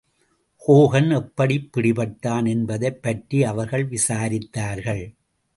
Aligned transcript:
Hogan 0.67 1.15
எப்படிப் 1.15 1.69
பிடிப்பட்டான் 1.77 2.49
என்பதைப் 2.49 3.01
பற்றி 3.01 3.43
அவர்கள் 3.43 3.89
விசாரித்தார்கள். 3.89 5.15